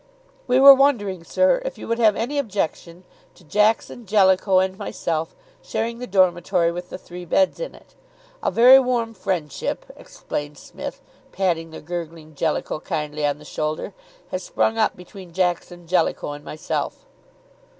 [0.47, 3.03] "We were wondering, sir, if you would have any objection
[3.35, 7.93] to Jackson, Jellicoe and myself sharing the dormitory with the three beds in it.
[8.41, 11.01] A very warm friendship" explained Psmith,
[11.31, 13.93] patting the gurgling Jellicoe kindly on the shoulder,
[14.31, 17.05] "has sprung up between Jackson, Jellicoe and myself."